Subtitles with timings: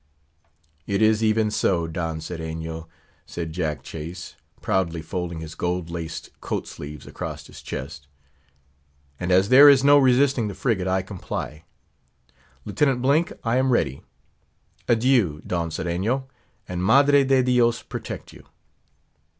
[0.87, 2.89] "It is even so, Don Sereno,"
[3.27, 9.69] said Jack Chase, proudly folding his gold laced coat sleeves across his chest—"and as there
[9.69, 14.01] is no resisting the frigate, I comply.—Lieutenant Blink, I am ready.
[14.87, 15.39] Adieu!
[15.45, 16.27] Don Sereno,
[16.67, 18.47] and Madre de Dios protect you?